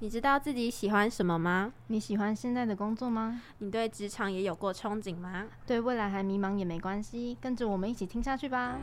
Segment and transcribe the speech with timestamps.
[0.00, 1.72] 你知道自己喜欢什么吗？
[1.88, 3.42] 你喜欢现在的工作吗？
[3.58, 5.48] 你对职场也有过憧憬吗？
[5.66, 8.78] 对未来还迷茫也没关系，跟着我们一起听下去吧。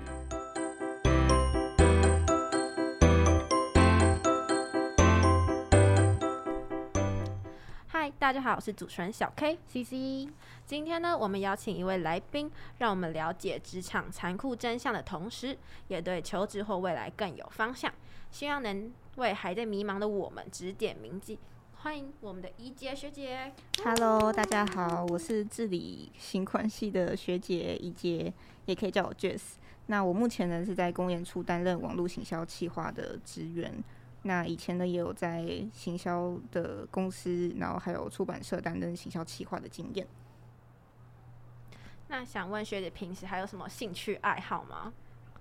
[7.88, 10.30] 嗨，大家好，我是主持人小 K CC。
[10.66, 15.58] 今天呢，我们邀请一位来宾，让我们了解职场残酷真相的同时，
[15.88, 17.90] 也对求职或未来更有方向。
[18.32, 21.38] 希望能为还在迷茫的我们指点迷津。
[21.78, 23.54] 欢迎我们的怡杰学姐。
[23.82, 28.34] Hello，大家好，我是治理行管系的学姐怡杰，
[28.66, 29.54] 也可以叫我 Jess。
[29.86, 33.82] 那我目前呢是在公研处担任网络行销企划的职员。
[34.24, 40.06] 那以前呢也有在行销的公司，然后还有出版社担任行销企划的经验。
[42.10, 44.92] 那想问学姐，平时还有什么兴趣爱好吗？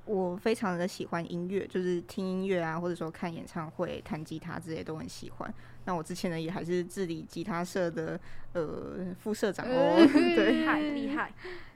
[0.04, 5.54] 我非常的喜欢音乐，就是听音乐啊，或者说看演唱会、弹吉他之类都很喜欢。
[5.86, 8.18] 那我之前呢也还是治理吉他社的
[8.52, 11.32] 呃副社长哦， 对，厉害厉害，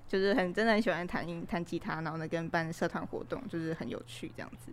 [0.07, 4.73] 就是很真的很喜欢弹音弹吉他，然后呢跟办社团活动，就是很有趣这样子。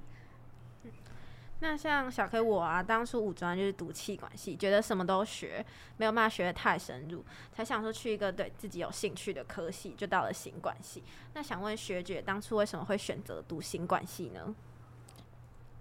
[1.68, 5.66] 那像小 K 我啊，当初五专就是读企管系，觉得什么都学，
[5.98, 11.04] 没有办法学得太深入，才想说去一个对自己有兴趣的科系，就到了行管系。
[11.34, 14.54] 那想问学姐，当初为什么会选择读行管系呢？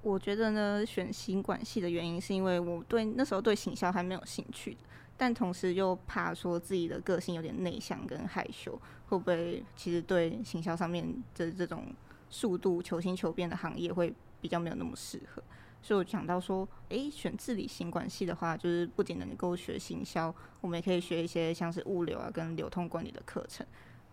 [0.00, 4.74] 我觉得呢，选行管系的原因是因为我对那时候对行销还没有兴趣，
[5.18, 8.72] 但同时又怕说自己的个性有点内向跟害羞，
[9.08, 11.94] 会不会其实对行销上面的这种
[12.30, 15.42] 速度求新求变的行业会比较没有那么适合。
[15.84, 23.66] 所以我想到说，诶，选治理行管系的话，就是不仅能够学行销，我们也可以学一些像是物流啊跟流通管理的课程。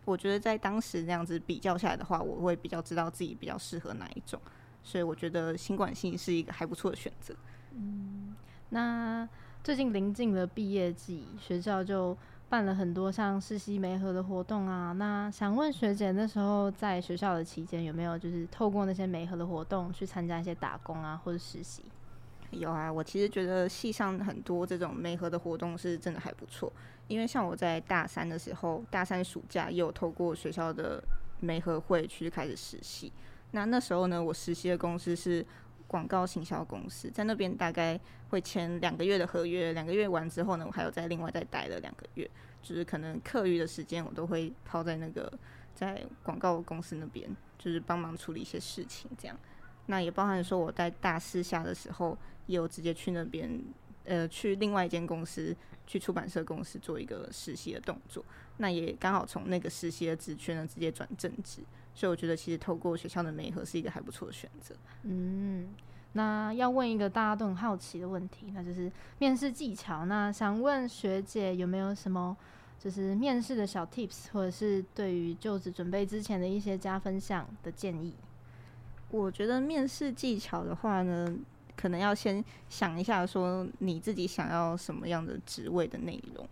[0.04, 4.38] 我觉得在当时那样子比较下来的话，我会比较知道自己比较适合哪一种。
[4.84, 7.34] 所以我觉得新管系是一个还不错的选择。
[7.74, 8.36] 嗯，
[8.68, 9.26] 那
[9.64, 12.18] 最近临近了毕业季，学校就
[12.52, 21.86] 办了很多像实习媒合的活动啊，那想问学姐，那时候在学校的期间有没有就是透过那些媒合的活动去参加一些打工啊或者实习？
[22.50, 26.70] 有啊，我其实觉得系上很多这种媒合的活动是真的还不错，
[27.08, 31.02] 因为像我在大三的时候，大三暑假也有透过学校的
[31.40, 33.14] 媒合会去开始实习。
[33.52, 35.46] 那那时候呢，我实习的公司是
[35.92, 42.32] 广告行销公司，在那边大概会签两个月的合约，两个月完之后呢，我还有在另外再待了两个月，
[42.64, 45.30] 就是可能课余的时间我都会泡在那个
[45.76, 49.38] 在广告公司那边，就是帮忙处理一些事情这样。
[49.88, 53.62] 那也包含说我在大四下的时候，也有直接去那边，
[54.06, 55.54] 呃，去另外一间公司，
[55.86, 58.24] 去出版社公司做一个实习的动作。
[58.58, 61.62] 那也刚好从那个实习的职缺呢，直接转正职。
[61.94, 64.76] 所以我觉得其实透过学校的媒合是一个还不错的选择。
[65.04, 65.70] 嗯，
[66.14, 70.06] 那要问一个大家都很好奇的问题，那就是面试技巧。
[70.06, 72.36] 那想问学姐有没有什么
[72.80, 78.14] 就是面试的小 tips，或者是对于就职准备之前的一些加分项的建议？
[79.10, 81.36] 我觉得面试技巧的话呢，
[81.76, 86.48] 可能要先想一下说你自己想要什么样的职位的内容。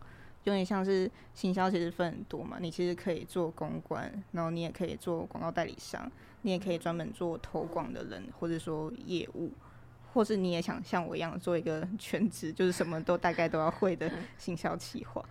[0.45, 2.57] 有点像是行销，其实分很多嘛。
[2.59, 6.09] 你其实可以做公关，然后你也可以做广告代理商，
[6.43, 9.51] 你也可以专门做投广的人，或者说业务，
[10.13, 15.23] 或是你也想像我一样做一个全职，就是什么都大概都要会的 行销企划。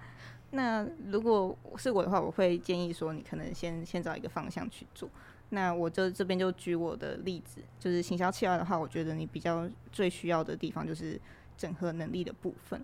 [0.50, 5.08] 那如果是我的话，我会建议说，你可能先先找一个方向去做。
[5.50, 11.18] 那我就这边就举我的例子，就是行销企划的话，我觉得你比较最需要的地方就是
[11.56, 12.80] 整合能力的部分。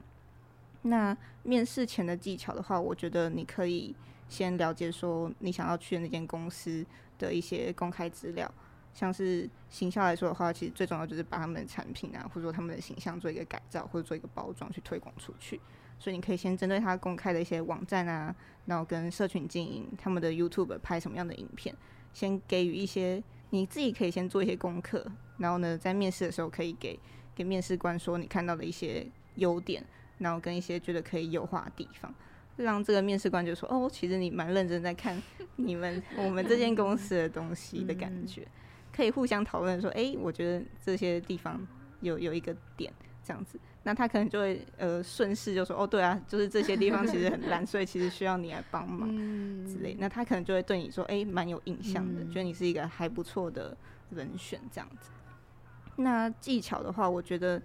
[0.87, 3.95] 那面试前的技巧的话，我觉得你可以
[4.29, 6.85] 先了解说你想要去的那间公司
[7.19, 8.51] 的一些公开资料，
[8.93, 15.61] 像是行销来说的话，其实最重要就是把他们的产品啊，或者说他们的形象做一个改造，或者做一个包装去推广出去。
[15.99, 18.35] 所以你可以先针对他公开的一些网站啊，
[18.67, 21.75] 然后跟社群经营他们的 YouTube 拍什么样的影片，
[22.13, 25.07] 先给予一些你自己可以先做一些功课，
[25.39, 26.99] 然后呢，在面试的时候可以给
[27.35, 29.07] 给面试官说你看到的一些
[29.37, 29.83] 优点。
[30.19, 32.13] 然后跟一些觉得可以优化的地方，
[32.57, 35.21] 让这个面试官就说：“哦，其实你蛮认真在看
[35.57, 38.47] 你们我们这间公司的东西的感觉，
[38.95, 41.61] 可以互相讨论说，哎，我觉得这些地方
[42.01, 42.93] 有有一个点
[43.25, 49.09] 这样子，那他可能就会呃顺势就说：哦，对啊，就是这些地方其实很烂， 所以其实需要你来帮忙
[49.67, 49.97] 之类。
[49.99, 53.77] 那他可能就会对你说：哎，蛮有印象的，觉得你是一个还不错的
[54.11, 55.11] 人选这样子。
[55.97, 57.61] 那技巧的话，我觉得。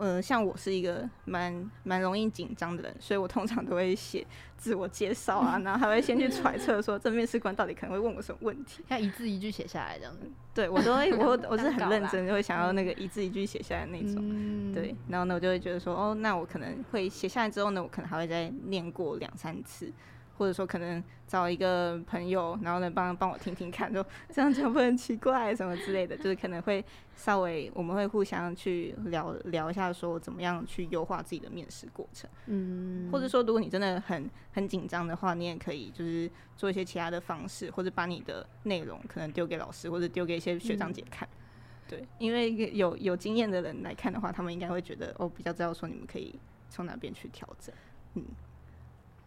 [0.00, 4.26] 呃，像我是一个蛮蛮容易紧张的人，所以我通常都会写
[4.56, 10.26] 自我介绍啊，然后还会先去揣测说这面试官到底可能会问我什么问题，要一字一句写下来这样子。
[10.54, 14.16] 对我都会，我 我是很认真，就会想要那个一字一句写下来那种。
[14.18, 19.92] 嗯、对，然后呢，我就会觉得说，哦，那我可能会写下来之后呢，我可能还会再念过两三次。
[20.40, 26.82] 或者说可能找一个朋友，然后呢帮帮我听听看，说这样讲不很奇怪什么之类的，就是可能会
[27.14, 32.30] 稍微我们会互相去聊聊一下，说怎么样去优化自己的面试过程。
[32.46, 41.28] 嗯，或者说如果你真的很很紧张的话，你也可以就是做一些其他的方式，或者把你的内容可能丢给老师，或者丢给一些学长姐看。
[41.28, 46.34] 嗯、对，因为有有经验的人来看的话，他们应该会觉得哦，比较知道说你们可以
[46.70, 47.74] 从哪边去调整。
[48.14, 48.24] 嗯。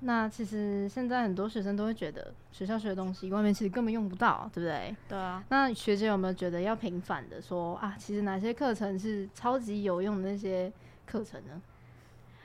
[0.05, 4.95] 那其实现在很多学生都会觉得学校学的东西外面其实根本用不到，对不对？
[5.07, 5.43] 对啊。
[5.49, 10.71] 那学姐有没有觉得要平反的说啊，其实哪些课程是超级有用的那些
[11.05, 11.61] 课程呢？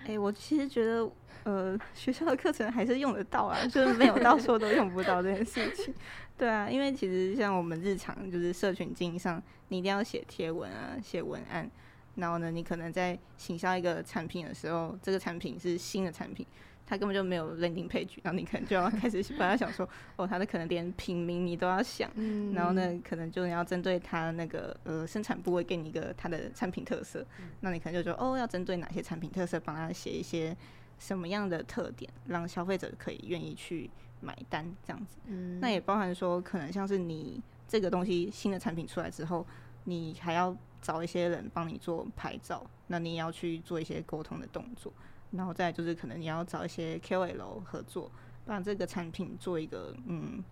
[0.04, 1.10] 诶、欸，我其实觉得
[1.42, 5.92] 呃，学校的课程还是用得到啊，就是没有到说都用不到这件事情。
[6.36, 11.68] 对啊，因为其实像我们日常就是社群经营上，你一定要写贴文啊，写文案，
[12.14, 16.46] 然后呢，你可能在行销一个产品的时候，这个产品是新的产品。
[16.88, 19.86] 他根本就没有 landing page，然后你可能就要开始本来想说，
[20.16, 30.56] 哦，他的可能连品名你都要想，嗯、然后呢，可能就你要针对他那个呃生产部位给你一个他的产品特色，嗯、那你可能就说，哦，要针对哪些产品特色，帮他写一些
[30.98, 33.90] 什么样的特点，让消费者可以愿意去
[34.22, 35.18] 买单这样子。
[35.26, 37.38] 嗯、那也包含说，可能像是你
[37.68, 39.46] 这个东西新的产品出来之后，
[39.84, 44.90] 你还要找一些人帮你做拍照，那你也要去做一些沟通的动作。
[45.30, 48.10] 然后再就是可能你要找一些 KOL 合作，
[48.46, 50.42] 把这个产品做一个嗯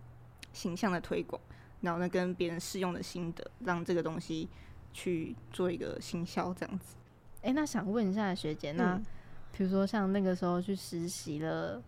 [0.53, 1.41] 形象的推广，
[1.81, 4.47] 然后呢跟别人试用的心得，让这个东西
[4.93, 6.95] 去做一个行销这样子。
[7.41, 9.05] 哎，那想问一下学姐，那、嗯、
[9.51, 11.81] 比如说像那个时候去实习了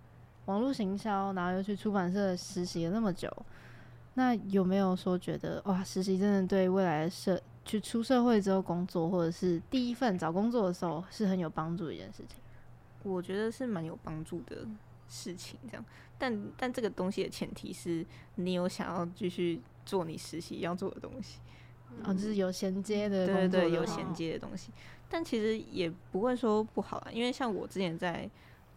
[0.46, 3.32] 网络行销，然后又去出版社实习了那么久，
[4.16, 12.40] 那有没有说觉得哇，实习真的对未来的社去出社会之后工作，或者是第一份找工作的时候是很有帮助的一件事情？
[13.04, 14.68] 我觉得是蛮有帮助的
[15.08, 15.86] 事情，这样，
[16.18, 18.06] 但但这个东西的前提是
[18.36, 21.40] 你有想要继续做你实习要做的东西，
[21.92, 24.72] 嗯、哦，就是有衔接的，对对对，有衔接的东西。
[25.10, 28.30] 但其实也不会说不好啊，因为像我之前在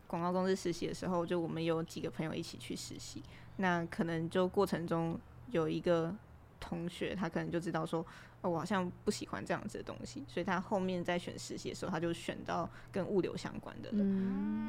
[0.06, 3.22] 广告公司实习的时候，就我们有几个朋友一起去实习，
[3.56, 5.18] 那可能就过程中
[5.50, 6.14] 有一个
[6.62, 8.06] 同学，他可能就知道说。
[8.42, 13.88] 哦，我好像不喜欢这样子的东西，所以他后面在选实习的时候，他就选到跟物流相关的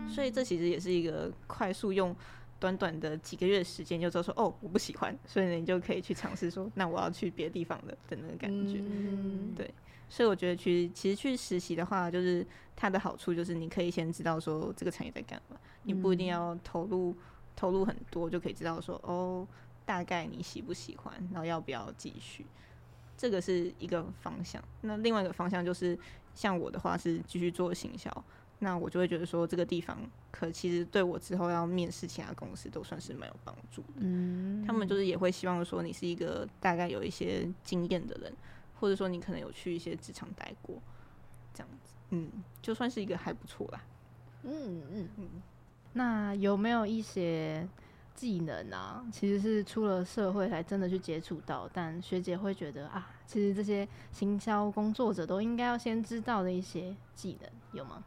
[0.08, 2.16] 所以这其实也是一个快速用
[2.60, 7.98] 短短的几个月的时间就知道说，哦，我不喜欢，所以你就可以去尝试说，那我要去别的地方的。
[8.08, 8.78] 的那个感觉。
[8.80, 9.74] 嗯，对。
[10.08, 17.16] 所以我觉得去其实去实习的话，就是它的好处就是你可以先知道说这个产业在干嘛，你不一定要投入
[17.56, 19.48] 投入很多就可以知道说，哦，
[19.86, 22.46] 大概你喜不喜欢，然后要不要继续。
[23.16, 25.98] 这个是一个方向，那另外一个方向就是
[26.34, 28.26] 像我的话是继续做行销，
[28.60, 29.98] 那我就会觉得说这个地方
[30.32, 33.94] 可其实对我之后要面试其他公司都算是蛮有帮助的。
[33.98, 38.34] 嗯，他们就是也会希望说你是一个大概有一些经验的人，
[38.80, 40.82] 或者说你可能有去一些职场待过，
[41.54, 42.30] 这样子，嗯，
[42.62, 43.82] 就算是一个还不错啦。
[44.44, 45.30] 嗯嗯嗯，
[45.94, 47.66] 那有没有一些？
[48.16, 58.04] 技能啊，其实是出了社会才真的去接触到，但学姐会觉得啊，其实这些行销工作者都应该要先知道的一些技能，有吗？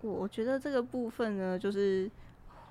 [0.00, 2.10] 我觉得这个部分呢，就是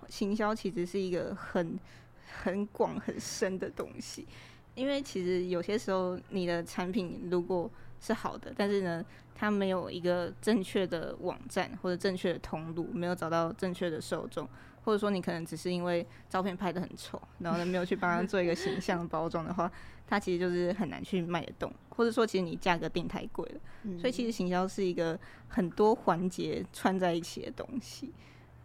[0.10, 1.77] 行销其实是一个很
[2.44, 4.27] 很广很深的东西，
[4.74, 9.03] 因为其实有些时候你的产品如果是好的，但是呢，
[9.34, 14.48] 它没有一个正确的网站或者正确的通路，没有找到正确的受众。
[14.86, 19.70] 或者说你可能只是因为照片拍的很丑，然后呢没有去帮他做一个形象包装的话，
[20.08, 21.74] 它其实就是很难去卖得动。
[21.89, 28.13] 或者说其实你价格定太贵了，嗯、所以其实行销是一个很多环节串在一起的东西。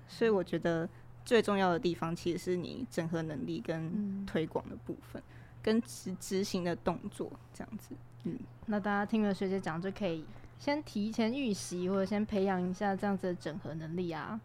[0.06, 0.86] 所以我觉得
[1.24, 7.94] 最重要的地方其实是你整合能力跟推广的部分，嗯、跟执执行的动作这样子。
[8.24, 10.22] 嗯，那大家听了学姐讲，就可以
[10.58, 14.38] 先提前预习或者先培养一下这样子的整合能力啊。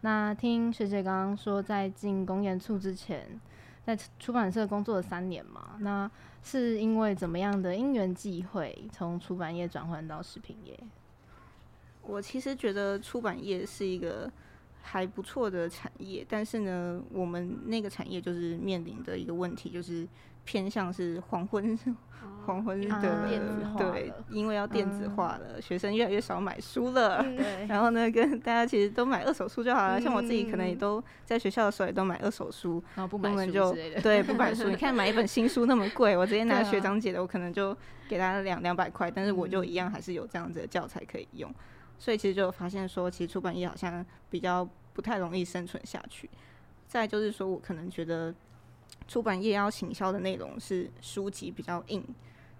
[0.00, 3.40] 那听学姐刚刚说，在进公研处之前，
[3.84, 6.10] 在出版社工作了三年嘛，那
[6.42, 10.78] 是因为怎么样的因缘际会，从出版业转换到食品业？
[12.02, 14.30] 我其实觉得出版业是一个
[14.82, 20.06] 还不错的产业，但是呢，我们那个产业就是面临的一个问题就是。
[20.48, 21.78] 偏向是黄昏，
[22.46, 27.22] 黄昏的、啊、对，因为要电子化了，嗯、学生越来越少买书了。
[27.36, 30.00] 对，然后呢，跟大家其实都买二手书就好了。
[30.00, 34.00] 嗯、像我自己可能也都在学校的时候也都买二手书，然后不买书就之类的。
[34.00, 34.70] 对， 不买书。
[34.70, 37.76] 你看买一本新书那么贵，我直接拿学长姐的，我可能就
[38.08, 41.54] 给他两两百块，但是我就一样还是有这样子的教材可以用。
[41.98, 46.30] 所以其实就发现说，其实出版业好像比较不太容易生存下去。
[46.86, 48.34] 再就是说我可能觉得。
[49.08, 52.04] 出版业要行销的内容是书籍比较硬，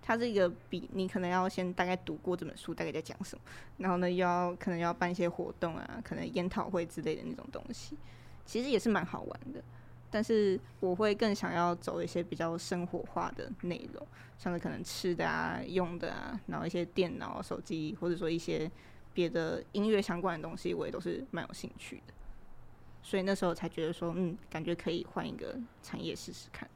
[0.02, 3.42] 它这个比你可能要先大概读过这本书大概在讲什么，
[3.76, 7.96] 然后呢，要可能要办一些活动啊，可能研讨会之类的那种东西，
[8.46, 9.62] 其实也是蛮好玩的。
[10.10, 14.06] 但是我会更想要走一些比较生活化的内容，
[14.38, 18.70] 像是可能吃的啊、用的啊，然后一些电脑、手机，或者说一些
[19.12, 22.14] 别的音乐相关的东西，我也都是蛮有兴趣的。
[23.02, 26.68] 所以那时候才觉得说，嗯，感觉可以换一个产业试试看。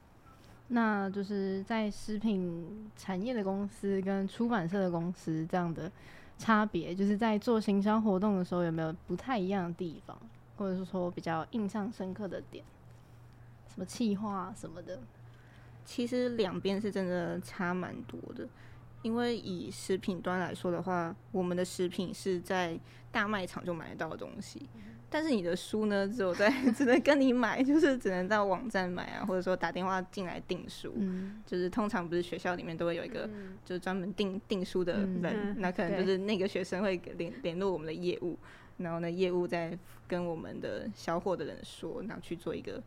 [0.69, 5.91] 那就是在食品产业的公司跟出版社的公司这样的
[6.39, 10.17] 差别，就是在做行销活动的时候有没有不太一样的地方，
[10.57, 12.65] 或者是说比较印象深刻的点？
[13.69, 14.99] 什么企划什么的？
[15.85, 18.49] 其实两边是真的差蛮多的，
[19.03, 22.79] 因为以食品端来说的话，我们的食品是在
[23.11, 24.69] 大卖场就买得到的东西。
[25.13, 30.95] 但是你的书呢，只有在 只能跟你买，就是只能到网站买啊，或者说打电话进来订书。
[30.97, 33.29] 嗯、就是通常不是学校里面都会有一个，
[33.65, 38.39] 就是专门订订书的人，嗯、那可能就是那个学生会联联络我们的业务，
[38.79, 39.79] 然后呢，业务再
[40.09, 42.83] 跟我们的销货的人说，然后去做一个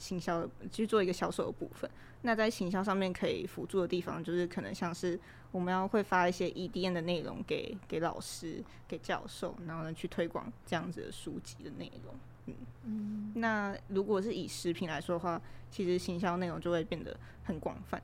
[0.00, 1.88] 行销的，去做一个销售的部分。
[2.22, 5.20] 那在行销上面可以辅助的地方，就是可能像是。
[5.52, 12.14] 我们要会发一些 EDN 的内容给给老师、给教授，然后呢去推广这样子的书籍的内容。
[12.46, 12.54] 嗯
[12.84, 13.32] 嗯。
[13.34, 18.00] 那如果是以食品来说的话，其实行销内容就会变得很广泛，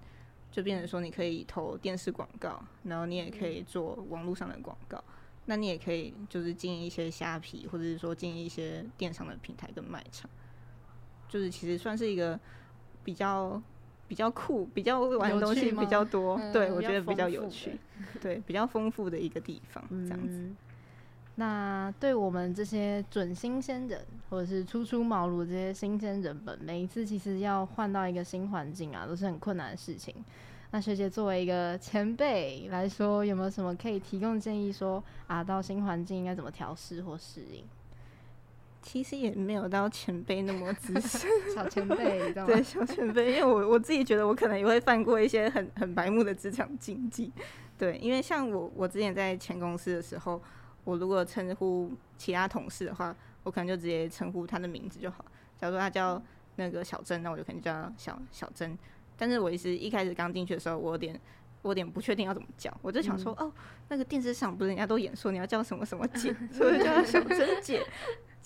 [0.51, 5.01] 就变成说你可以投电视广告，然后你也可以做网络上的广告，
[5.45, 10.29] 那你也可以就是经营一些虾皮，或者是说经营一些电商的平台跟卖场，
[11.29, 12.39] 就是其实算是一个
[13.05, 13.61] 比较。
[14.09, 17.77] 比较酷，比较玩的东西比较多，对，我觉得比较有趣，
[18.21, 20.39] 对，比较丰富的一个地方，这样子。
[20.39, 20.57] 嗯、
[21.35, 30.15] 那对我们这些准新鲜人，或者是初出茅庐这些新鲜人们，每一次其实要换到一个新环境啊，都是很困难的事情。
[30.71, 37.65] 那学姐作为一个前辈来说，有没有什么可以提供建议说，说啊，到新环境应该怎么调试或适应？
[38.87, 47.33] 其实也没有到前辈那么资深， 小前辈，对，小前辈，因为我我自己觉得我可能也会犯过一些很很白目的职场禁忌，
[47.77, 50.41] 对，因为像我我之前在前公司的时候，
[50.85, 55.25] 我如果称呼其他同事的话，我可能就直接称呼他的名字就好，
[55.59, 56.23] 假如说他叫
[56.55, 58.79] 那个小珍，那我就可能叫小小珍，
[59.17, 61.21] 但是我其实一开始刚进去的时候，我有点
[61.63, 63.53] 我有点不确定要怎么叫，我就想说，嗯、哦，
[63.89, 67.85] 那个电视上不是人家都演说你要叫什么什么姐， 所以就叫他小珍姐。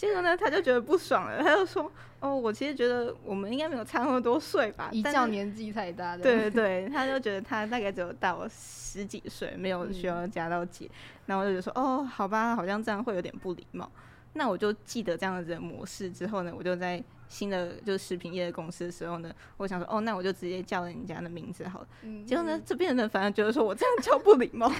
[0.00, 10.90] 结果呢，他就觉得不爽了，他就说：“哦，我其实觉得我们应该没有差那么多岁吧，一叫年纪太大。”对对对， 他就觉得他大概只有大我十几岁，没有需要加到姐。
[11.26, 13.92] 然后我就觉得说：“哦，好吧，好像这样会有点不礼貌。”
[14.32, 21.88] 那我就记得这样子的模式之后呢，我就在新的就是食品业的公司的时候呢，我想说：“哦，那我就直接叫人家的名字好了。
[22.02, 24.70] 嗯”结果呢，这边的人反而觉得说我这样叫不礼貌。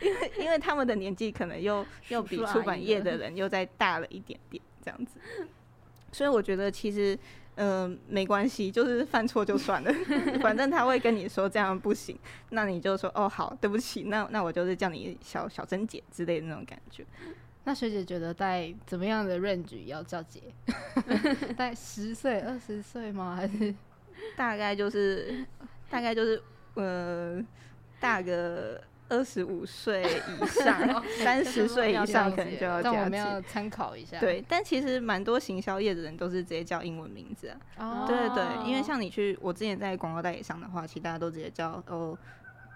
[0.00, 5.20] 因为因为他们的年纪可能又 又比出版业的人又再大了一点点这样子，
[6.10, 7.16] 所以我觉得其实
[7.54, 9.94] 嗯、呃、没关系，就是犯错就算了，
[10.42, 12.18] 反正他会跟你说这样不行，
[12.48, 17.06] 那你就说哦好，对不起，那那我就是叫你小小珍姐之类的那种感觉。
[17.64, 20.42] 那学姐觉得在怎么样的 range 要叫姐？
[21.56, 23.36] 在十岁、二十岁吗？
[23.36, 23.74] 还是
[24.36, 25.44] 大概就是
[25.88, 26.42] 大概就是
[26.74, 27.42] 呃
[27.98, 28.80] 大个。
[29.12, 32.96] 二十五岁以上， 三十岁以上可能就要叫姐。
[33.00, 34.20] 我们要参考一下。
[34.20, 37.58] 对，但其实蛮多行销业的人都是直接叫英文名字啊。
[37.78, 38.04] 哦。
[38.06, 42.16] 对对对，因为像你去，我之前在广告代理商的话，其实大家都直接叫哦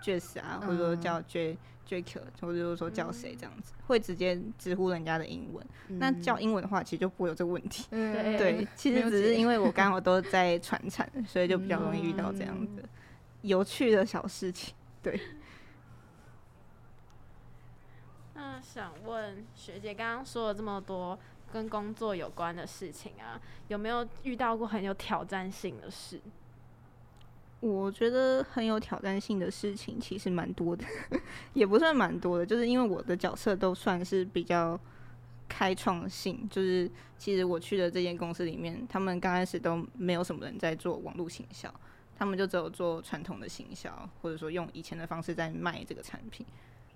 [0.03, 5.65] ，Jess 啊，或者说叫 J Jake，或者说说叫谁这样子，会直接直呼人家的英文。
[5.89, 7.87] 那叫英文的话，其实就不会有这个问题。
[7.91, 8.37] 嗯。
[8.37, 12.83] 对，其实只是因为我刚好都在传产，所以就比较容易遇到这样的
[13.43, 14.75] 有趣的小事情。
[15.03, 15.21] 对。
[18.35, 21.19] 那想问学姐，刚刚说了这么多
[21.53, 26.21] 跟工作有关的事情啊，有没有遇到过很有挑战性的事？
[27.65, 30.85] 我觉得很有挑战性的事情其实蛮多的，
[31.55, 34.79] 也不算蛮多的，就是因为我的角色都算是比较
[35.49, 41.73] 开创性，就是其实我去的这间公司里面，他们刚开始都没有什么人在做网络行销，
[42.19, 43.91] 他们就只有做传统的行销，
[44.21, 46.45] 或者说用以前的方式在卖这个产品，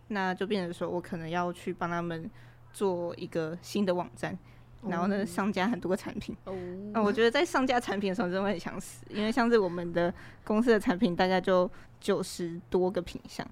[0.09, 2.31] 那就变成说我可能要去帮他们
[2.75, 4.39] 做一个新的网站，
[4.87, 6.37] 然后呢上架很多个产品。
[6.45, 10.13] 哦、嗯，我觉得在上架产品的时候真的会很想死，因为像是我们的
[10.45, 11.71] 公司的产品大概就
[12.01, 13.47] 九十多个品项，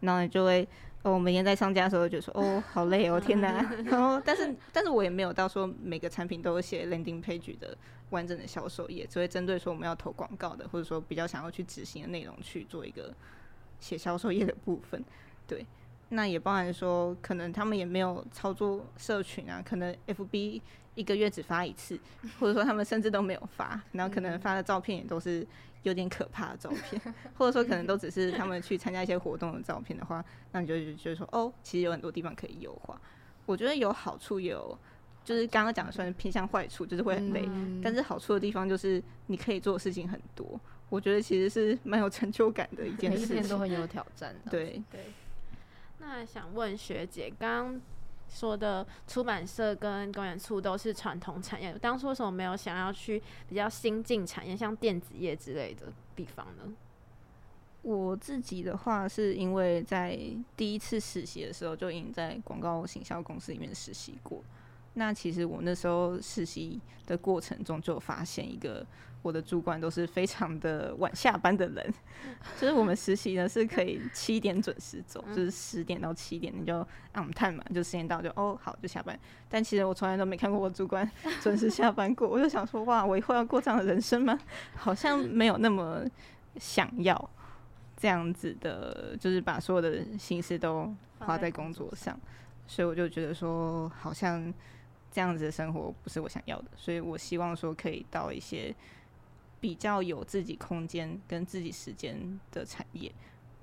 [0.00, 0.66] 然后你就会。
[1.04, 3.48] 哦，我每天在上架的时候就说，哦，好累哦，天哪！
[3.86, 7.76] 然后，但是，但是我也没有到说每个产品都有写 landing page 的
[8.10, 13.12] 完整的销售页，只会针对说我们要投广告的，或者说比较想要去执行的内容去做一个
[13.80, 15.04] 写销售页的部分。
[15.44, 15.66] 对，
[16.12, 20.60] 那也包含说，可能他们也没有操作社群啊，可能 FB
[20.94, 21.98] 一个月只发一次，
[22.38, 25.46] 或者说他们甚至都没有发，然后可能发的照片也都是。
[25.84, 27.02] 有点可怕的照片，
[27.36, 32.96] 或者说可能都只是他们去参加一些活动的照片的话，那你就觉得说，哦，其实有很多地方可以优化。
[33.46, 34.78] 我觉得有好处，也有
[35.24, 37.42] 就是刚刚讲的算是偏向坏处，就是会很累。
[37.48, 44.32] 嗯、但是好处的地方就是你可以做的事情很多，我觉得其实是蛮有成就感的一件事情，每一天都很有挑战。
[44.48, 45.00] 对对。
[46.04, 47.80] 那想问学姐，刚
[48.28, 56.64] 说的出版社跟公研处都是传统产业，当初为什么没有想要去比较新进产业，像电子业之类的地方呢？
[57.82, 60.18] 我自己的话，是因为在
[60.56, 64.42] 第一次实习的时候就已经在广告行销公司里面实习过。
[64.94, 68.84] 那其实我那时候实习的过程中，就发现一个。
[69.22, 71.94] 我的主管都是非常的晚下班的人，
[72.60, 79.16] 就是我们实习呢是可以七点准时走，就是十点到七点你就按探嘛，就时间到就哦好就下班。
[79.48, 81.08] 但其实我从来都没看过我主管
[81.40, 84.36] 准时下班过，我就想说哇，我以后要过这样的人生吗？
[84.74, 86.04] 好像没有那么
[86.56, 87.30] 想要
[87.96, 92.18] 这样子的，就是把所有的心思都花在工作上，
[92.66, 94.52] 所以我就觉得说好像
[95.12, 98.74] 这样子的生活不是我想要的，所以我希望说可以到一些。
[99.62, 103.12] 比较有自己空间跟自己时间的产业，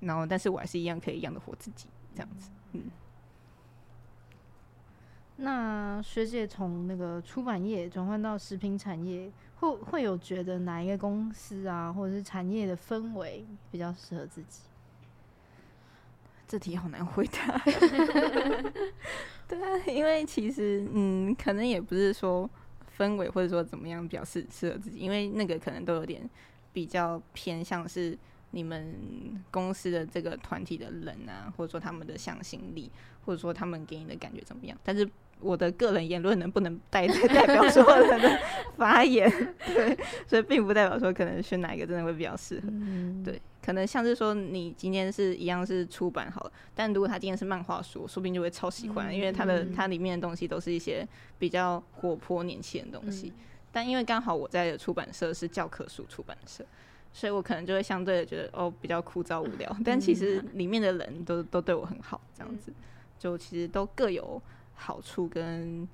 [0.00, 2.50] 然后但是我还是一样可以一样的活自己这样子。
[2.72, 2.84] 嗯，
[5.36, 14.62] 那学姐从那个出版业转换到食品产业，会会有觉得哪一个公司啊，或者是产业的氛围比较适合自己？
[16.48, 17.58] 这题好难回答。
[19.46, 22.48] 对啊，因为其实嗯，可能也不是说。
[23.00, 26.28] 氛围或者说怎么样比较适适合自己，因为那个可能都有点
[26.70, 28.16] 比较偏向是
[28.50, 32.90] 你们公司的这个团体的人啊，或者说他们的向心力，
[33.24, 34.76] 或者说他们给你的感觉怎么样。
[34.84, 35.08] 但是
[35.40, 38.38] 我的个人言论能不能代 代表所有人的
[38.76, 39.30] 发言？
[39.66, 42.68] 对，所以并不代表说可能选哪一个真的会比较适合。
[43.24, 43.40] 对。
[43.62, 51.06] 可能像是说，你今天是一样是出版好了，但如果他今天是漫画书，说不定就会超喜欢，因为它的它里面的东西都是一些
[51.38, 53.32] 比较活泼年轻的东西。
[53.70, 56.64] 但因为刚好我在的出版社是教科书出版社，
[57.12, 59.76] 所以我可能就会相对的觉得哦比较枯燥无聊。
[59.84, 62.72] 但其实里面的人都都对我很好，这样子
[63.18, 64.42] 就其实都各有
[64.80, 65.86] 好处跟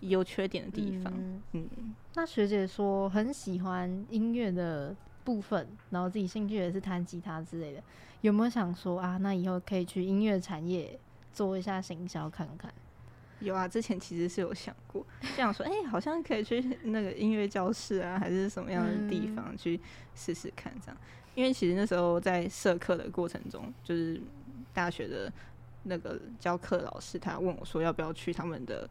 [0.00, 1.12] 优缺点的地方。
[1.52, 1.68] 嗯，
[2.14, 7.82] 那学姐说很喜欢音乐的部分，然后自己兴趣也是弹吉他之类的，
[8.20, 9.16] 有没有想说啊？
[9.18, 10.98] 那以后可以去音乐产业
[11.32, 12.72] 做一下行销看看？
[13.40, 15.04] 有啊，之前其实是有想过，
[15.36, 19.80] 这样说，哎、欸，好像可以去那个音乐教室啊，还是什么样的地方去
[20.14, 20.96] 试试看这样。
[21.34, 24.20] 因为其实那时候在社课的过程中，就是
[24.74, 25.32] 大学的
[25.88, 28.88] 那个教课老师，他问我说要不要去他们的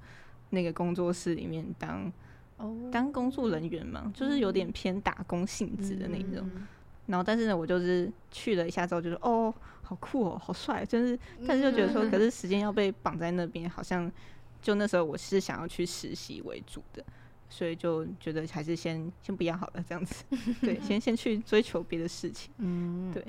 [0.50, 2.12] 那个工作室里面当
[2.58, 2.76] 哦。
[2.92, 6.50] 当工作人员嘛，就是有点偏打工性质的那种。
[7.06, 14.12] 然后，但是呢，我就是去了一下之后，就说哦，好酷哦，好帅，就是，但是就觉得说， 可是时间要被绑在那边，好像
[14.62, 17.02] 就那时候我是想要去实习为主的，
[17.48, 20.26] 所以就觉得还是先先不要好了，这样子。
[20.60, 22.52] 对，先先去追求别的事情。
[22.58, 23.24] 嗯，对。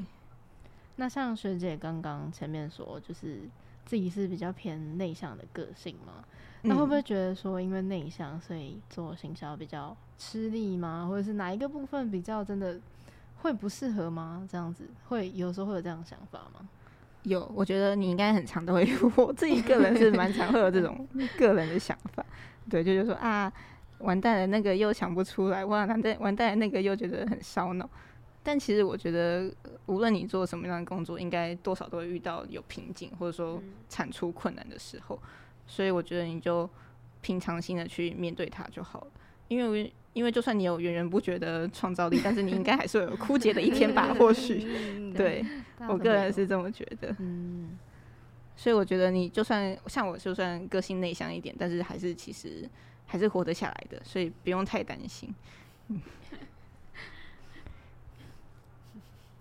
[1.01, 3.43] 那像学姐刚刚前面说，就是
[3.87, 6.25] 自己是比较偏内向的个性嘛。
[6.63, 11.07] 那会不会觉得说，因为内向，所以做行销比较吃力吗？
[11.09, 12.79] 或者是哪一个部分比较真的
[13.37, 14.45] 会不适合吗？
[14.51, 16.69] 这样子会有时候会有这样的想法吗？
[17.23, 19.13] 有，我觉得你应该很常都会有。
[19.15, 21.07] 我自己个人是蛮常会有这种
[21.39, 22.27] 个人的想法。
[22.69, 23.53] 对，就就是说啊，
[23.99, 27.89] 完蛋了，那个又想不出来，哇，完蛋，完蛋了，那个又觉得很烧脑。
[28.43, 29.53] 但其实我觉得，
[29.89, 35.21] 无论你做什么样的工作，应该多少都会遇到有瓶颈，或者说产出困难的时候。
[35.67, 36.69] 所以我觉得你就
[37.21, 39.07] 平常心的去面对它就好了，
[39.49, 44.15] 因为因为就算你有源源不绝的创造力，但是你应该还是会有枯竭的一天吧？
[44.19, 45.45] 或许，对，
[45.89, 47.15] 我个人是这么觉得。
[47.19, 47.79] 嗯，
[48.57, 52.69] 所以我觉得你就算像我，就算个性内向一点，但是还是其实
[53.07, 55.35] 还是活得下来的，所以不用太担心。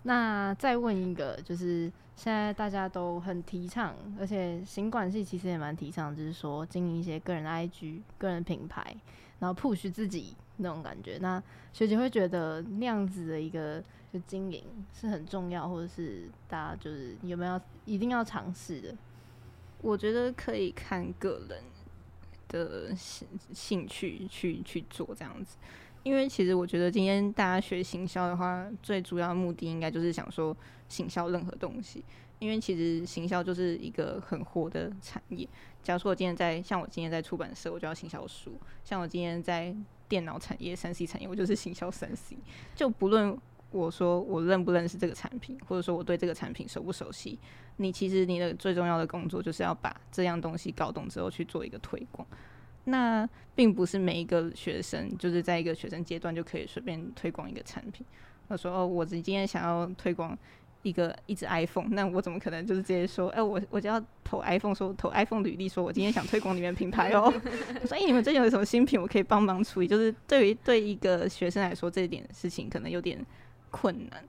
[0.04, 8.96] 那再问一个，就是现在大家都很提倡，而且行管系其实也蛮提倡，就是说经营一些个人 IG、个人品牌，
[9.40, 11.18] 然后 push 自己那种感觉。
[11.20, 11.42] 那
[11.74, 13.84] 学姐会觉得那样子的一个
[14.14, 18.96] 就经营是很重要，或者是大家就是有没有一定要尝试的？
[19.82, 21.62] 我觉得可以看个人
[22.48, 25.58] 的兴兴趣去去做这样子。
[26.08, 30.56] 因为其实我觉得今天大家学行销的话，最主要的目的应该就是想说
[30.88, 32.02] 行销任何东西。
[32.40, 35.46] 因为其实行销就是一个很活的产业。
[35.84, 38.52] 假如说我今天在，像我今天在出版社，我就要行销书；
[38.86, 39.76] 像我今天在
[40.08, 42.38] 电脑产业、三 C 产业，我就是行销三 C。
[42.74, 43.38] 就不论
[43.72, 47.38] 我说我认不认识这个产品，或者说我对这个产品熟不熟悉，
[47.76, 52.26] 你其实你的最重要的工作就是要把这样东西搞懂之后去做一个推广。
[52.90, 58.06] 那并不是每一个学生就是在一个学生阶段就可以随便推广一个产品。
[58.48, 60.38] 他说：“哦，我今天想要推广
[60.84, 67.24] 一个一只 iPhone，那我怎么可能就是直接说，哎，我我就要投 iPhone，说投 iPhone 履历，说我今天想推广你们品牌哦。
[67.82, 69.88] 我说，哎，你们最近有什么新品，我可以帮忙处理。
[69.88, 73.20] 就是对于对一个学生来说，这一点事情可能有点
[73.70, 74.24] 困难。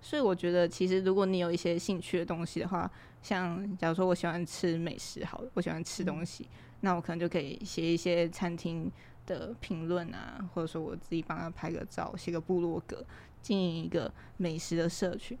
[0.00, 2.90] 所以我觉得，其实如果你有一些兴趣的东西的话，
[3.22, 6.48] 像假如说我喜欢吃美食，好，我喜欢吃东西。”
[6.80, 8.90] 那我可能就可以写一些餐厅
[9.26, 13.04] 的评论啊，或者说我自己帮他拍个照，写个部落格，
[13.42, 15.36] 经营一个美食的社群，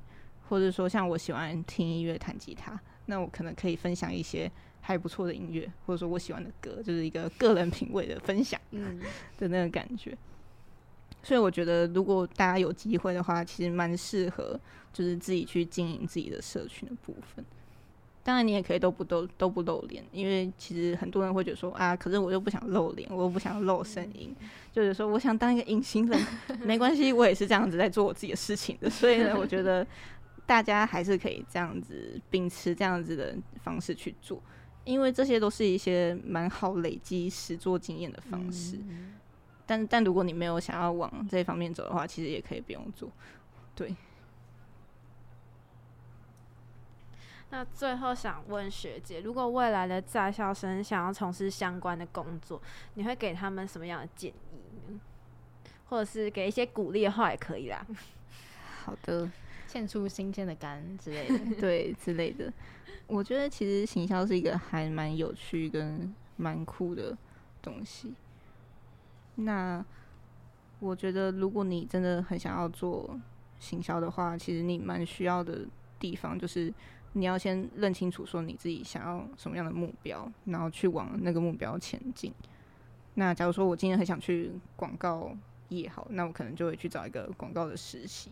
[0.48, 9.00] 或者说像我喜欢听音乐、弹吉他，那我可能可以分享一些还不错的音乐，或者说我喜欢的歌，就是一个个人品味的分享，嗯，
[9.38, 10.16] 的那个感觉。
[11.22, 14.58] 所以我觉得，如果大家有机会的话，其实蛮适合，
[14.92, 17.44] 就是自己去经营自己的社群的部分。
[18.28, 24.36] 当然，你也可以都不都都不露脸，因为其实很多人会觉得说啊，可是我又不想露脸，我又不想露声音，
[24.70, 26.26] 就是说我想当一个隐形人，
[26.60, 28.90] 没关系，我也是这样子在做我自己的事情的。
[28.90, 29.86] 所以呢，我觉得
[30.44, 34.38] 大家还是可以这样子秉持这样子的方式去做，
[34.84, 38.78] 因为这些都是一些蛮好累积实作经验的方式。
[39.64, 43.10] 但但如果你没有想要往这方面走的话，其实也可以不用做，
[43.74, 43.96] 对。
[47.50, 52.60] 那最后想问学姐，如果未来的在校生想要从事相关的工作，
[52.92, 55.00] 你会给他们什么样的建议呢？
[55.88, 57.86] 或者是给一些鼓励的话也可以啦。
[58.84, 59.30] 好的，
[59.66, 62.52] 献出新鲜的肝之类的， 对之类的。
[63.06, 67.16] 我觉得其实行销是一个还蛮有趣跟蛮酷的
[67.62, 68.12] 东西。
[69.36, 69.82] 那
[70.80, 73.18] 我觉得，如果你真的很想要做
[73.58, 75.66] 行销的话，其实你蛮需要的
[75.98, 76.70] 地方就是。
[77.14, 82.32] 你要先认清楚，说你自己想要什么样的目标，然后去往那个目标前进。
[83.14, 85.34] 那假如说我今天很想去广告
[85.70, 88.30] 业，好，那我可能就会去找一个广告的实习。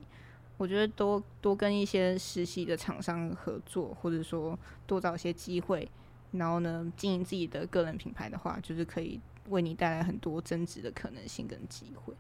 [0.58, 5.90] 我觉得多多跟一些实习的厂商合作，或者说多找一些机会，
[6.32, 12.14] 然后呢，经营自己的个人品牌的话，就是可以为你带来很多增值的可能性跟机会。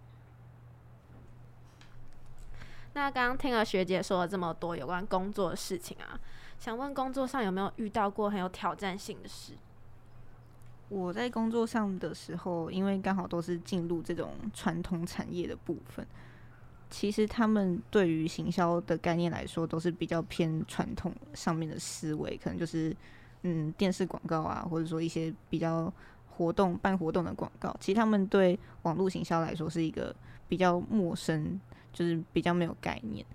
[2.94, 6.18] 那刚刚听了学姐说了这么多有关工作的事情啊。
[6.58, 9.52] 想问工作上有没有遇到过很有挑战性的事？
[10.88, 16.06] 我在工作上的时候，因为刚好都是进入这种传统产业的部分，
[16.88, 22.96] 其实他们对于行销的概念来说，都是比较偏传统上面的思维，可能就是
[23.42, 25.92] 嗯电视广告啊，或者说一些比较
[26.30, 27.76] 活动办活动的广告。
[27.80, 30.14] 其实他们对网络行销来说是一个
[30.48, 31.60] 比较陌生，
[31.92, 33.26] 就是比较没有概念。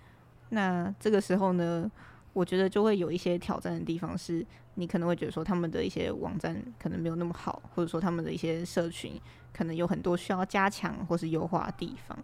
[0.50, 1.92] 那这个时候呢，
[2.34, 9.20] 我觉得就会有一些挑战的地方，是你可能会觉得说他们的一些网站可能没有那么好，或者说他们的一些社群
[9.54, 12.18] 可能有很多需要加强或是优化的地方。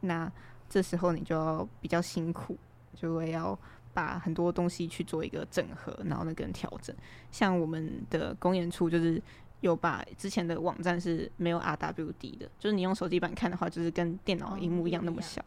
[0.00, 0.30] 那
[0.68, 2.56] 这时候你就要比较辛苦，
[2.94, 3.58] 就会要
[3.92, 6.96] 把很多东西去做一个整合，然后呢跟调整。
[7.30, 9.22] 像我们的公演处就是
[9.60, 15.44] 有把之前的网站是没有 RWD 的，就是你用手机版看的话，就是跟电脑荧幕一样那么小。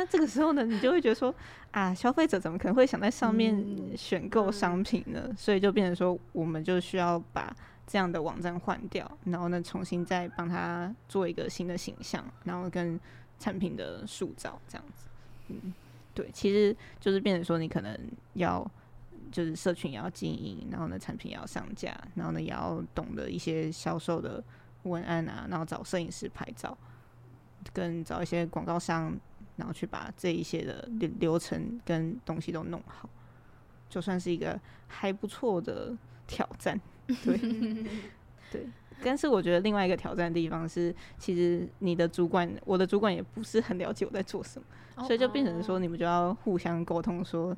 [0.00, 1.34] 那这个时候呢，你就会觉得说，
[1.72, 3.62] 啊，消费者怎么可能会想在上面
[3.94, 5.24] 选购商品呢？
[5.28, 7.54] 嗯、所以就变成说，我们就需要把
[7.86, 12.98] 这样的网站换掉，然后呢，重新再帮他做一个新的形象，然后跟
[13.38, 15.06] 产品的塑造这样子。
[15.48, 15.74] 嗯，
[16.14, 17.94] 对，其实就是变成说，你可能
[18.32, 18.66] 要
[19.30, 24.42] 就是社群也要经营，然后呢，产品也要上架，然后呢，也要懂得一些销售的
[24.84, 26.74] 文案啊，然后找摄影师拍照，
[27.74, 29.14] 跟找一些广告商。
[29.60, 33.06] 然后去把这一些的流流程跟东西都弄好，
[33.90, 35.94] 就算是一个还不错的
[36.26, 36.80] 挑战。
[37.06, 37.36] 对，
[38.50, 38.66] 对。
[39.02, 47.56] 但是我觉得另外一个挑战的地方是，其实你的主管，我的主管也不是很了解我在做什么，哦、所以就变成说你们就要互相沟通，说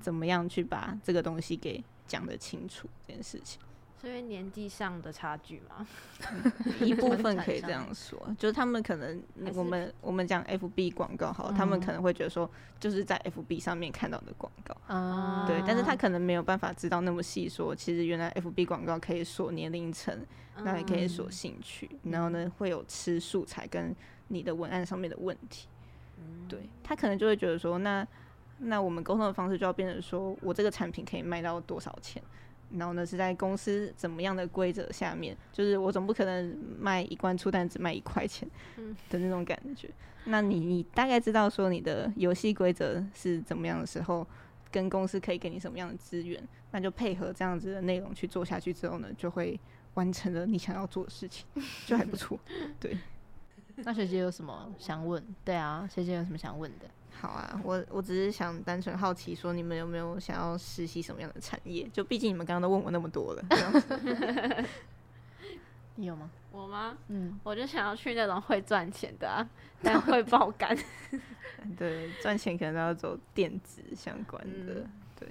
[0.00, 3.60] 怎么样去把这个东西给讲得清楚这件事情。
[4.04, 5.86] 因为年纪上的差距嘛，
[6.80, 9.22] 一部分可以这样说，就是他们可能
[9.54, 20.14] 我们我们讲 FB 广告好，他们可能会觉得说就是在 FB 上面看到的广告，嗯，对，但是他可能没有办法知道那么细，说其实原来 FB 广告可以锁年龄层，
[20.58, 23.94] 那也可以锁兴趣，然后呢会有吃素材跟
[24.28, 25.66] 你的文案上面的问题，
[26.48, 28.06] 对，他可能就会觉得说，那
[28.58, 32.22] 那我们沟通的方式就要变成说我这个产品可以卖到多少钱。
[32.76, 35.36] 然后呢，是在公司怎么样的规则下面？
[35.52, 38.48] 就是我总不可能卖一罐醋蛋只卖一块钱
[39.10, 39.90] 的那种感觉。
[40.24, 44.26] 那你你大概知道说你的游戏规则是怎么样的时候，
[44.70, 49.58] 跟公司可以给你什么样的资源，那就配合这样子的内容去做下去之后呢，就会
[49.94, 51.46] 完成了你想要做的事情，
[51.86, 52.38] 就还不错。
[52.80, 52.96] 对。
[53.78, 55.20] 那学姐有什么想问？
[55.44, 56.86] 对啊，学姐有什么想问的？
[57.20, 61.88] 好啊，我我只是想单纯好奇，说你们有没有想要实习什么样的产业？
[61.92, 64.64] 就毕竟你们刚刚都问我那么多了，
[65.96, 66.30] 你有吗？
[66.50, 66.98] 我吗？
[67.08, 69.48] 嗯，我就想要去那种会赚钱的啊，
[69.82, 70.76] 但会爆肝。
[71.78, 75.28] 对，赚钱可能都要走电子相关的，嗯、对，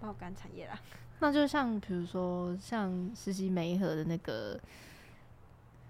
[0.00, 0.78] 爆肝产业啦。
[1.20, 4.60] 那就像比如说像实习媒合的那个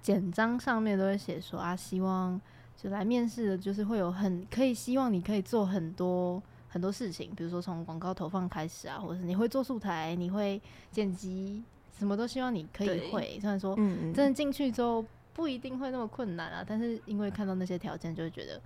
[0.00, 2.40] 简章上面都会写说啊，希望。
[2.80, 10.62] 就来面试的，就是会有很可以希望你可以做很多很多事情，比如说从广告投放开始啊，或者是你会做素材，你会
[10.92, 11.64] 剪辑，
[11.98, 13.36] 什么都希望你可以会。
[13.40, 18.60] 虽然说真的进去之后不一定会那么困难啊，但是因为看到那些条件，就会觉得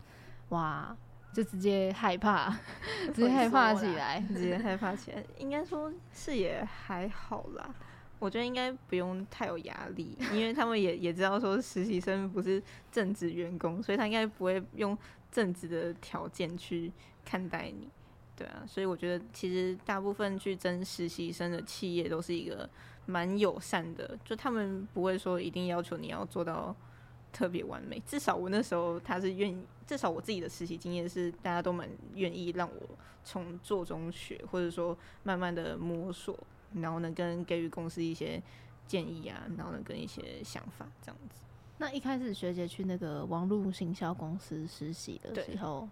[0.50, 0.94] 哇，
[1.32, 2.54] 就直接害怕，
[3.14, 5.24] 直接害怕起来，直接 害怕起来。
[5.38, 7.74] 应该说是也还好啦。
[8.22, 14.96] 我觉得应该不用太有压力，因为他们也也知道说实习生不是正职员工，所以他应该不会用
[15.28, 16.92] 正职的条件去
[17.24, 17.88] 看待你，
[18.36, 22.70] 对啊，所以我觉得其实大部分去争实习生的企业都是一个
[23.06, 26.72] 蛮友善的，就他们不会说一定要求你要做到
[27.32, 32.88] 特别完美，至少我那时候他是愿意，至少我自己的实习经验是大家都蛮愿意让我
[33.24, 36.38] 从做中学，或者说慢慢的摸索。
[36.74, 38.42] 然后呢，跟给予公司一些
[38.86, 41.40] 建议啊，然后呢，跟一些想法这样子。
[41.78, 45.88] 那一开始学姐去那个网络行销公司实习的时候，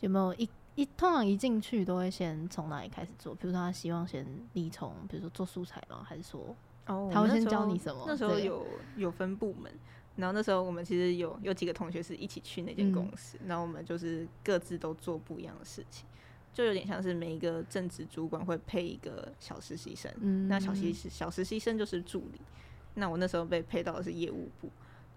[0.00, 3.34] 有没有一一通常一进去都会先从哪里开始做？
[3.34, 6.04] 比如说他希望先你从，比如说做素材吗？
[6.04, 8.04] 还是说哦，他会先教你什么？
[8.06, 8.66] 那时候有
[8.96, 9.70] 有分部门，
[10.16, 16.06] 然后那时候我们其实有有几个同学是一起去那间公司，嗯，然后我们就是各自都做不一样的事情。
[16.52, 22.40] 就有点像是每一个正职主管会配一个小实习生，嗯、那小实习小实习生就是助理。
[22.94, 24.68] 那我那时候被配到的是业务部，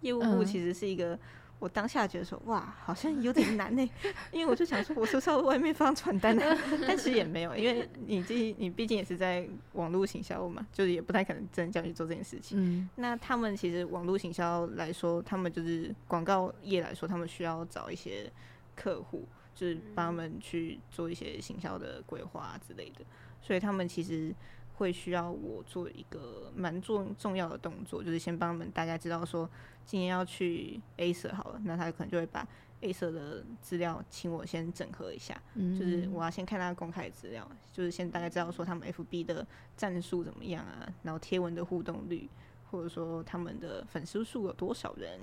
[0.02, 1.18] 业务部其实是一个，
[1.58, 3.90] 我当下觉得说哇，好像有点难呢，
[4.32, 6.58] 因为我就想说，我是不是要外面放传单啊？
[6.88, 12.58] 但其实也没有，因为你毕你毕竟也是在网络行销嘛，就是也不太可能真的叫你做这件事情。
[12.62, 18.32] 嗯、那他们其实网络行销来说，他们就是广告业来说，他们需要找一些
[18.76, 19.28] 客户。
[19.56, 23.06] 就是帮他们去做一些行销的规划啊之类的，
[23.42, 24.34] 所以他们其实
[24.76, 29.50] 会需要我做一个蛮重重要的动作，就是先帮他们大家知道说
[29.86, 32.48] 今天要去 A 社好了，那他可能就会把
[32.82, 35.40] A 社的资料请我先整合一下，
[35.78, 39.46] 就是我要先看他公开资料，就是先大概知道说他们 FB 的
[39.78, 42.28] 战术怎么样啊，然后贴文的互动率，
[42.72, 45.20] 或者说他们的粉丝数有多少人，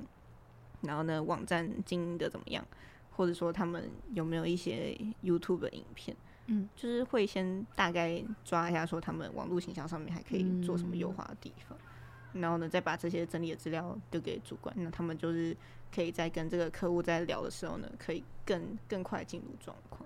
[0.83, 2.65] 然后呢网站经营的怎么样。
[3.11, 11.79] 或者说他们有没有一些 YouTube 的影片，嗯，就是会先大概抓一下，说他们网络形象上面还可以做什么优化的地方，
[12.33, 15.57] 嗯，然后呢，再把这些整理的资料丢给主管，那他们就是
[15.95, 20.03] 可以在跟这个客户在聊的时候呢，可以更更快进入状况，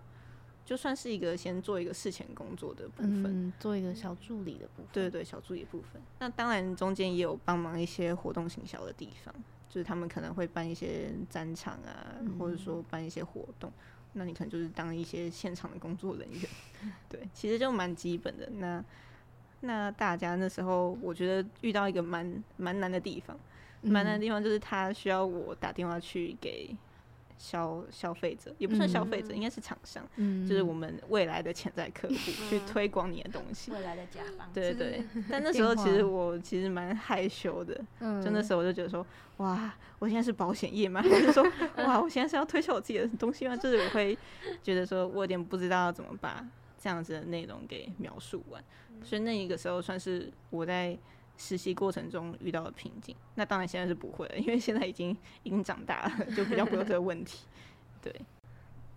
[0.65, 6.03] 就算是一个先做一个事前工作的部分，嗯，做一个小助理的部分，对对对，小助理的部分。
[6.19, 9.35] 那当然中间也有帮忙一些活动行销的地方。
[9.75, 13.73] 就是他们可能会办一些展场啊，嗯、或者说办一些活动，
[14.13, 16.41] 那你可能就是当一些现场的工作人员，
[17.11, 18.49] 对，其实就蛮基本的。
[18.51, 18.85] 那
[19.63, 23.37] 那大家那时候，我觉得遇到一个蛮蛮难的地方，
[23.83, 26.77] 蛮难的地方就是他需要我打电话去给。
[27.39, 33.71] 消消费者也不算消费者，嗯、应该是厂商，嗯、就是我们未来的潜在客户、嗯、去推广你的东西。
[33.71, 34.49] 未来的甲方。
[34.53, 35.05] 对对。
[35.29, 39.07] 但那时候其实我其实蛮害羞的，嗯、就那时候我就觉得说，
[39.39, 41.03] 哇，我现在是保险业吗？
[41.03, 41.45] 还是说，
[41.85, 43.57] 哇，我现在是要推销我自己的东西吗？
[43.57, 44.17] 就是我会
[44.63, 46.45] 觉得说我有点不知道怎么把
[46.79, 48.63] 这样子的内容给描述完。
[49.03, 50.97] 所以那一个时候算是我在
[51.37, 53.15] 实习过程中遇到的瓶颈。
[53.35, 57.47] 那当然现在是不会了，因为现在已经已经长大了，就比较不会有这个问题。
[58.01, 58.15] 对。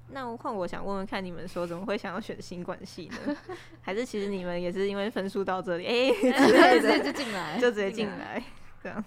[0.10, 3.36] 那换我想问问看，你们说怎么会想要选新管系呢？
[3.82, 8.42] 还是其实你们也是因为分数到这里，哎、欸，直接就进来，就直接进来，
[8.82, 9.04] 这样。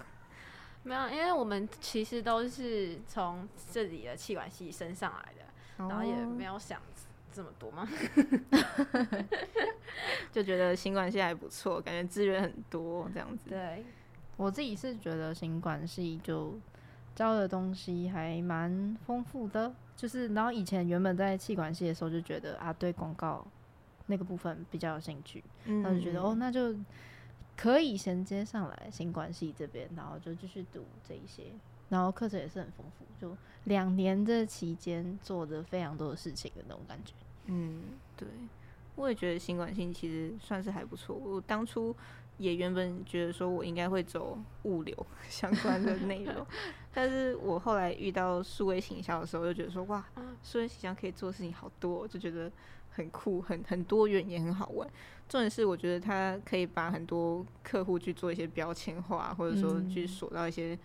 [0.82, 6.78] 没有，因为我们其实都是从这里的气管系升上来的，然后也没有想
[7.32, 7.88] 这么多吗，
[10.32, 13.48] 就觉得新管系还不错，感觉资源很多这样子。
[13.50, 13.84] 对，
[14.36, 16.58] 我自己是觉得新管系就
[17.14, 19.72] 教的东西还蛮丰富的。
[19.96, 23.46] 就是，然后以前原本在气管系的时候就觉得啊，对广告
[24.06, 26.74] 那个部分比较有兴趣，然后就觉得哦，那就
[27.54, 31.52] 可以衔接上来新管系这边，然后就继续读这一些，
[31.90, 37.12] 然后课程也是很丰富，就两年这期间做的非常多的事情的那种感觉。
[37.44, 37.82] 嗯，
[38.16, 38.26] 对，
[38.96, 41.14] 我也觉得新管性其实算是还不错。
[41.14, 41.94] 我当初。
[42.38, 44.96] 也原本觉得说我应该会走物流
[45.28, 46.34] 相关的内容，
[46.90, 50.02] 但是我后来遇到数位行销的时候，就觉得说哇，
[50.42, 52.50] 数位行销可以做的事情好多，就觉得
[52.88, 54.88] 很酷，很很多元，也很好玩。
[55.28, 60.78] 重点是我觉得它可以把很多客户去做一些标签化，或者说去锁到一些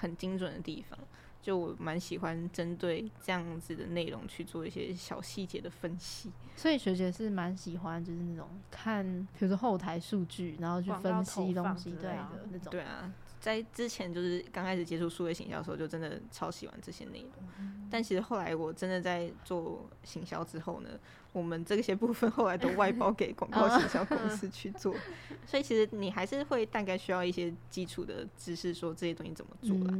[0.00, 0.98] 很精准的地方。
[1.42, 12.70] 就我蛮喜欢针对这样子的内容去做一些小细节的分析，所以学姐是蛮喜欢就是那种看，比如说后台数据，然后去分析东西，对的那种。
[12.70, 13.10] 对啊，
[13.40, 17.30] 在之前就是刚开始接触数位行销的时候，就真的超喜欢这些内容。
[17.58, 20.90] 嗯、但其实后来我真的在做行销之后呢。
[21.32, 24.94] 我们这些部分 后来都外包给广告 行销公司去做，
[25.46, 29.94] 所以其实你还是会大概需要一些基础的知识，说这些东西怎么做啦，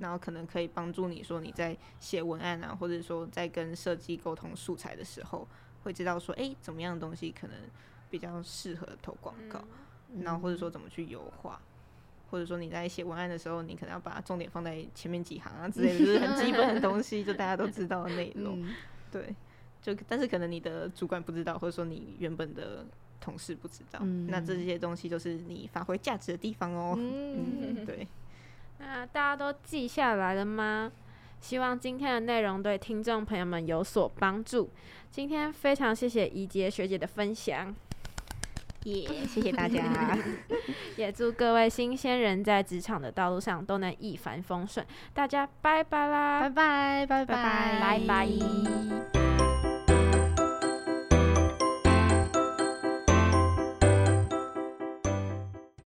[0.00, 5.46] 然后可能可以帮助你说你在写文案啊，或者说在跟设计沟通素材的时候，
[5.84, 7.56] 会知道说，哎，怎么样的东西可能
[8.08, 9.62] 比较适合投广告，
[10.22, 11.60] 然后或者说怎么去优化，
[12.30, 18.66] 或者说你在写文案的时候，你可能要把重点放在前面几行啊之类的，就是很基本的东西，就大家都知道的内容，
[19.12, 19.34] 对。
[19.82, 22.84] 就但是可能你的主管不知道，或者说你原本的
[23.20, 26.94] 同事不知道，嗯、那这些东西就是你发挥价值的地方哦。
[26.98, 28.06] 嗯，嗯，对。
[28.78, 30.90] 那大家都记下来了吗？
[31.40, 34.70] 希望今天的内容对听众朋友们有所帮助。
[35.10, 37.74] 今天非常谢谢怡洁学姐的分享，
[38.84, 40.18] 也、yeah, 谢谢大家。
[40.96, 44.86] 也祝各位新鲜人在职场的道路上都能一帆风顺。
[45.14, 46.42] 大家拜拜啦！
[46.42, 49.19] 拜拜拜拜拜拜。